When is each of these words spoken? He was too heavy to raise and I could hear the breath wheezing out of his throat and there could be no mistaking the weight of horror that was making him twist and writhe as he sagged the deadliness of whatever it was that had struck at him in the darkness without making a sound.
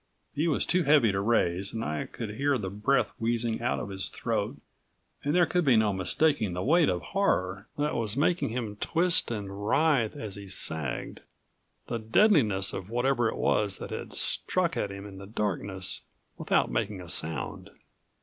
He 0.33 0.47
was 0.47 0.65
too 0.65 0.81
heavy 0.83 1.11
to 1.11 1.19
raise 1.21 1.73
and 1.73 1.85
I 1.85 2.07
could 2.07 2.31
hear 2.31 2.57
the 2.57 2.71
breath 2.71 3.11
wheezing 3.19 3.61
out 3.61 3.79
of 3.79 3.89
his 3.89 4.09
throat 4.09 4.57
and 5.23 5.35
there 5.35 5.45
could 5.45 5.63
be 5.63 5.75
no 5.75 5.93
mistaking 5.93 6.53
the 6.53 6.63
weight 6.63 6.89
of 6.89 7.03
horror 7.03 7.67
that 7.77 7.93
was 7.95 8.17
making 8.17 8.49
him 8.49 8.77
twist 8.77 9.29
and 9.29 9.63
writhe 9.67 10.15
as 10.15 10.33
he 10.37 10.47
sagged 10.47 11.21
the 11.85 11.99
deadliness 11.99 12.73
of 12.73 12.89
whatever 12.89 13.29
it 13.29 13.37
was 13.37 13.77
that 13.77 13.91
had 13.91 14.11
struck 14.13 14.75
at 14.75 14.89
him 14.91 15.05
in 15.05 15.19
the 15.19 15.27
darkness 15.27 16.01
without 16.35 16.71
making 16.71 16.99
a 16.99 17.07
sound. 17.07 17.69